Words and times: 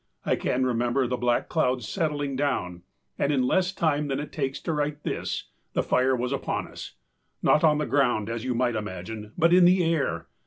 I 0.25 0.35
can 0.35 0.65
remember 0.65 1.05
the 1.05 1.15
black 1.15 1.47
cloud 1.47 1.83
settling 1.83 2.35
down 2.35 2.81
and 3.19 3.31
in 3.31 3.43
less 3.45 3.71
time 3.71 4.07
than 4.07 4.19
it 4.19 4.31
takes 4.31 4.59
to 4.61 4.73
write 4.73 5.03
this, 5.03 5.49
the 5.73 5.83
fire 5.83 6.15
was 6.15 6.31
upon 6.31 6.67
us 6.67 6.93
not 7.43 7.63
on 7.63 7.77
the 7.77 7.85
ground 7.85 8.27
as 8.27 8.43
you 8.43 8.55
might 8.55 8.75
imagine, 8.75 9.31
but 9.37 9.53
in 9.53 9.63
the 9.65 9.83
air. 9.83 10.25